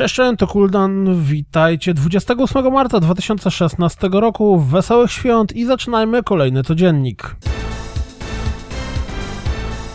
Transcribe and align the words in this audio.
Cześć, 0.00 0.16
to 0.38 0.46
Kuldan, 0.46 1.22
witajcie 1.22 1.94
28 1.94 2.72
marca 2.72 3.00
2016 3.00 4.08
roku, 4.12 4.60
wesołych 4.60 5.12
świąt 5.12 5.56
i 5.56 5.64
zaczynajmy 5.64 6.22
kolejny 6.22 6.62
codziennik. 6.62 7.36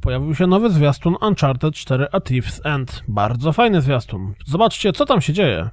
Pojawił 0.00 0.34
się 0.34 0.46
nowy 0.46 0.70
zwiastun 0.70 1.16
Uncharted 1.20 1.74
4 1.74 2.06
A 2.12 2.18
Thief's 2.18 2.60
End. 2.64 3.02
Bardzo 3.08 3.52
fajny 3.52 3.80
zwiastun. 3.80 4.34
Zobaczcie, 4.46 4.92
co 4.92 5.06
tam 5.06 5.20
się 5.20 5.32
dzieje. 5.32 5.70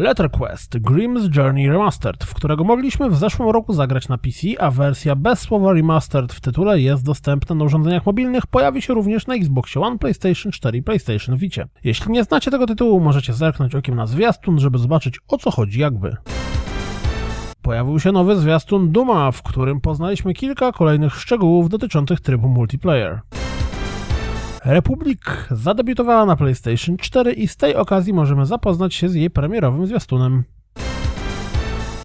Letter 0.00 0.30
Quest 0.30 0.78
Grimm's 0.78 1.36
Journey 1.36 1.68
Remastered, 1.68 2.24
w 2.24 2.34
którego 2.34 2.64
mogliśmy 2.64 3.10
w 3.10 3.16
zeszłym 3.16 3.48
roku 3.48 3.72
zagrać 3.72 4.08
na 4.08 4.18
PC, 4.18 4.46
a 4.58 4.70
wersja 4.70 5.16
bez 5.16 5.40
słowa 5.40 5.72
remastered 5.72 6.32
w 6.32 6.40
tytule 6.40 6.80
jest 6.80 7.04
dostępna 7.04 7.54
na 7.54 7.64
urządzeniach 7.64 8.06
mobilnych, 8.06 8.46
pojawi 8.46 8.82
się 8.82 8.94
również 8.94 9.26
na 9.26 9.34
Xboxie 9.34 9.82
One, 9.82 9.98
PlayStation 9.98 10.52
4 10.52 10.78
i 10.78 10.82
PlayStation 10.82 11.36
Vicie. 11.36 11.66
Jeśli 11.84 12.12
nie 12.12 12.24
znacie 12.24 12.50
tego 12.50 12.66
tytułu, 12.66 13.00
możecie 13.00 13.32
zerknąć 13.32 13.74
okiem 13.74 13.94
na 13.94 14.06
zwiastun, 14.06 14.58
żeby 14.58 14.78
zobaczyć 14.78 15.18
o 15.28 15.38
co 15.38 15.50
chodzi 15.50 15.80
jakby. 15.80 16.16
Pojawił 17.62 18.00
się 18.00 18.12
nowy 18.12 18.36
zwiastun 18.36 18.92
Duma, 18.92 19.30
w 19.30 19.42
którym 19.42 19.80
poznaliśmy 19.80 20.34
kilka 20.34 20.72
kolejnych 20.72 21.14
szczegółów 21.14 21.68
dotyczących 21.68 22.20
trybu 22.20 22.48
multiplayer. 22.48 23.20
Republic 24.64 25.20
zadebiutowała 25.50 26.26
na 26.26 26.36
PlayStation 26.36 26.96
4 26.96 27.32
i 27.32 27.48
z 27.48 27.56
tej 27.56 27.76
okazji 27.76 28.12
możemy 28.12 28.46
zapoznać 28.46 28.94
się 28.94 29.08
z 29.08 29.14
jej 29.14 29.30
premierowym 29.30 29.86
zwiastunem. 29.86 30.44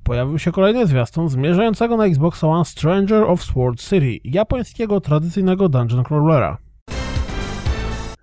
Pojawił 0.04 0.40
się 0.40 0.52
kolejny 0.52 0.88
zwiastun 0.88 1.30
zmierzającego 1.30 1.98
na 1.98 2.06
Xbox 2.06 2.44
One 2.44 2.66
Stranger 2.66 3.24
of 3.24 3.44
Sword 3.44 3.82
City, 3.82 4.20
japońskiego 4.24 5.02
tradycyjnego 5.02 5.70
dungeon 5.70 6.04
crawlera. 6.04 6.58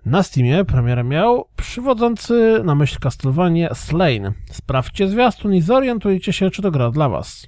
Na 0.05 0.23
Steamie 0.23 0.65
premierę 0.65 1.03
miał 1.03 1.45
przywodzący 1.55 2.61
na 2.63 2.75
myśl 2.75 2.99
Castlevania 2.99 3.73
Slain. 3.73 4.31
Sprawdźcie 4.51 5.07
zwiastun 5.07 5.53
i 5.53 5.61
zorientujcie 5.61 6.33
się, 6.33 6.49
czy 6.49 6.61
to 6.61 6.71
gra 6.71 6.91
dla 6.91 7.09
Was. 7.09 7.47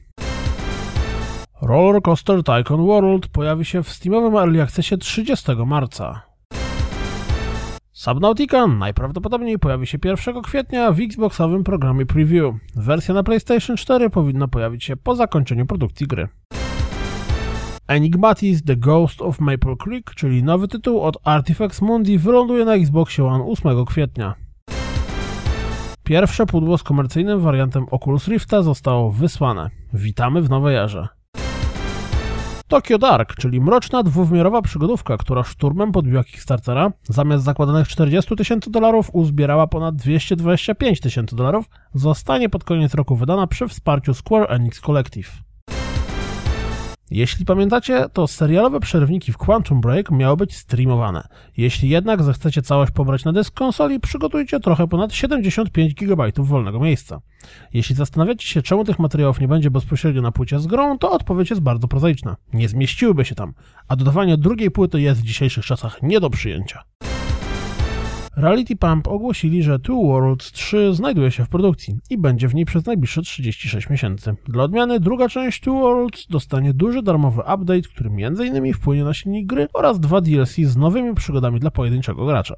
Roller 1.61 2.01
Coaster 2.01 2.43
Tycoon 2.43 2.85
World 2.85 3.27
pojawi 3.27 3.65
się 3.65 3.83
w 3.83 3.89
Steamowym 3.89 4.35
Early 4.35 4.61
Accessie 4.61 4.97
30 4.97 5.51
marca. 5.65 6.34
Subnautica 7.95 8.67
najprawdopodobniej 8.67 9.59
pojawi 9.59 9.87
się 9.87 9.97
1 10.05 10.41
kwietnia 10.41 10.91
w 10.91 10.99
Xboxowym 10.99 11.63
programie 11.63 12.05
Preview. 12.05 12.55
Wersja 12.75 13.13
na 13.13 13.23
PlayStation 13.23 13.77
4 13.77 14.09
powinna 14.09 14.47
pojawić 14.47 14.83
się 14.83 14.95
po 14.95 15.15
zakończeniu 15.15 15.65
produkcji 15.65 16.07
gry. 16.07 16.27
Enigmatis 17.87 18.63
The 18.63 18.75
Ghost 18.75 19.21
of 19.21 19.39
Maple 19.39 19.75
Creek, 19.75 20.11
czyli 20.15 20.43
nowy 20.43 20.67
tytuł 20.67 21.01
od 21.01 21.17
Artifacts 21.23 21.81
Mundi, 21.81 22.17
wyląduje 22.17 22.65
na 22.65 22.73
Xboxie 22.73 23.25
One 23.25 23.43
8 23.43 23.85
kwietnia. 23.85 24.33
Pierwsze 26.03 26.45
pudło 26.45 26.77
z 26.77 26.83
komercyjnym 26.83 27.39
wariantem 27.39 27.85
Oculus 27.91 28.27
Rifta 28.27 28.61
zostało 28.61 29.11
wysłane. 29.11 29.69
Witamy 29.93 30.41
w 30.41 30.49
nowej 30.49 30.75
erze. 30.75 31.07
Tokyo 32.67 32.97
Dark, 32.97 33.35
czyli 33.35 33.61
mroczna 33.61 34.03
dwuwymiarowa 34.03 34.61
przygodówka, 34.61 35.17
która 35.17 35.43
szturmem 35.43 35.91
podbiła 35.91 36.23
Kickstartera, 36.23 36.91
zamiast 37.03 37.43
zakładanych 37.43 37.87
40 37.87 38.35
tysięcy 38.35 38.71
dolarów 38.71 39.09
uzbierała 39.13 39.67
ponad 39.67 39.95
225 39.95 40.99
tysięcy 40.99 41.35
dolarów, 41.35 41.65
zostanie 41.93 42.49
pod 42.49 42.63
koniec 42.63 42.93
roku 42.93 43.15
wydana 43.15 43.47
przy 43.47 43.67
wsparciu 43.67 44.13
Square 44.13 44.51
Enix 44.51 44.81
Collective. 44.81 45.29
Jeśli 47.11 47.45
pamiętacie, 47.45 48.05
to 48.13 48.27
serialowe 48.27 48.79
przerwniki 48.79 49.31
w 49.31 49.37
Quantum 49.37 49.81
Break 49.81 50.11
miały 50.11 50.37
być 50.37 50.55
streamowane. 50.55 51.27
Jeśli 51.57 51.89
jednak 51.89 52.23
zechcecie 52.23 52.61
całość 52.61 52.91
pobrać 52.91 53.25
na 53.25 53.33
dysk 53.33 53.53
konsoli, 53.53 53.99
przygotujcie 53.99 54.59
trochę 54.59 54.87
ponad 54.87 55.13
75 55.13 55.93
GB 55.93 56.31
wolnego 56.37 56.79
miejsca. 56.79 57.21
Jeśli 57.73 57.95
zastanawiacie 57.95 58.47
się, 58.47 58.61
czemu 58.61 58.83
tych 58.83 58.99
materiałów 58.99 59.39
nie 59.39 59.47
będzie 59.47 59.71
bezpośrednio 59.71 60.21
na 60.21 60.31
płycie 60.31 60.59
z 60.59 60.67
grą, 60.67 60.97
to 60.97 61.11
odpowiedź 61.11 61.49
jest 61.49 61.61
bardzo 61.61 61.87
prozaiczna. 61.87 62.35
Nie 62.53 62.69
zmieściłyby 62.69 63.25
się 63.25 63.35
tam, 63.35 63.53
a 63.87 63.95
dodawanie 63.95 64.37
drugiej 64.37 64.71
płyty 64.71 65.01
jest 65.01 65.21
w 65.21 65.25
dzisiejszych 65.25 65.65
czasach 65.65 66.03
nie 66.03 66.19
do 66.19 66.29
przyjęcia. 66.29 66.83
Reality 68.37 68.75
Pump 68.75 69.07
ogłosili, 69.07 69.63
że 69.63 69.79
Two 69.79 70.03
Worlds 70.03 70.51
3 70.51 70.93
znajduje 70.93 71.31
się 71.31 71.45
w 71.45 71.49
produkcji 71.49 71.99
i 72.09 72.17
będzie 72.17 72.47
w 72.47 72.55
niej 72.55 72.65
przez 72.65 72.85
najbliższe 72.85 73.21
36 73.21 73.89
miesięcy. 73.89 74.35
Dla 74.47 74.63
odmiany 74.63 74.99
druga 74.99 75.29
część 75.29 75.61
Two 75.61 75.73
Worlds 75.73 76.27
dostanie 76.27 76.73
duży 76.73 77.01
darmowy 77.03 77.41
update, 77.41 77.81
który 77.81 78.09
m.in. 78.09 78.73
wpłynie 78.73 79.03
na 79.03 79.13
silnik 79.13 79.47
gry 79.47 79.67
oraz 79.73 79.99
dwa 79.99 80.21
DLC 80.21 80.55
z 80.55 80.77
nowymi 80.77 81.15
przygodami 81.15 81.59
dla 81.59 81.71
pojedynczego 81.71 82.25
gracza. 82.25 82.55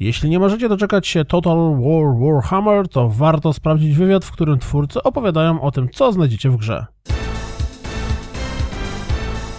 Jeśli 0.00 0.30
nie 0.30 0.38
możecie 0.38 0.68
doczekać 0.68 1.06
się 1.06 1.24
Total 1.24 1.56
War 1.56 2.16
Warhammer, 2.20 2.88
to 2.88 3.08
warto 3.08 3.52
sprawdzić 3.52 3.96
wywiad, 3.96 4.24
w 4.24 4.32
którym 4.32 4.58
twórcy 4.58 5.02
opowiadają 5.02 5.60
o 5.60 5.70
tym, 5.70 5.88
co 5.88 6.12
znajdziecie 6.12 6.50
w 6.50 6.56
grze. 6.56 6.86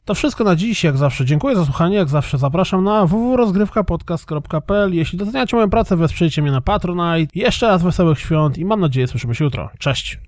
To 0.05 0.15
wszystko 0.15 0.43
na 0.43 0.55
dziś, 0.55 0.83
jak 0.83 0.97
zawsze 0.97 1.25
dziękuję 1.25 1.55
za 1.55 1.65
słuchanie, 1.65 1.95
jak 1.95 2.09
zawsze 2.09 2.37
zapraszam 2.37 2.83
na 2.83 3.05
www.rozgrywkapodcast.pl 3.05 4.93
Jeśli 4.93 5.17
doceniacie 5.17 5.55
moją 5.55 5.69
pracę, 5.69 5.97
wesprzyjcie 5.97 6.41
mnie 6.41 6.51
na 6.51 6.61
Patronite. 6.61 7.31
Jeszcze 7.35 7.67
raz 7.67 7.83
wesołych 7.83 8.19
świąt 8.19 8.57
i 8.57 8.65
mam 8.65 8.79
nadzieję 8.79 9.07
słyszymy 9.07 9.35
się 9.35 9.43
jutro. 9.43 9.69
Cześć! 9.79 10.19